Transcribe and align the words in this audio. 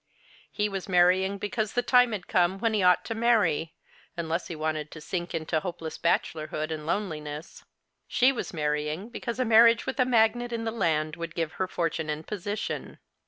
He 0.51 0.67
was 0.67 0.89
marrying 0.89 1.37
because 1.37 1.73
the 1.73 1.83
time 1.83 2.11
had 2.11 2.27
come 2.27 2.53
A\hen 2.55 2.73
he 2.73 2.81
ought 2.81 3.05
to 3.05 3.13
marry, 3.13 3.75
unless 4.17 4.47
he 4.47 4.55
wanted 4.55 4.89
to 4.89 4.99
sink 4.99 5.35
into 5.35 5.59
hojaeless 5.61 5.99
bachelorhood 6.01 6.71
and 6.71 6.87
loneliness. 6.87 7.63
She 8.07 8.31
was 8.31 8.51
marrying 8.51 9.09
because 9.09 9.39
marriage 9.39 9.85
with 9.85 9.99
a 9.99 10.05
magnate 10.05 10.53
in 10.53 10.63
the 10.63 10.71
land 10.71 11.17
would 11.17 11.35
give 11.35 11.51
her 11.51 11.67
fortune 11.67 12.09
and 12.09 12.25
position. 12.25 12.97